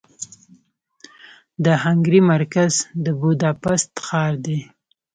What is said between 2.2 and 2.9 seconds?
مرکز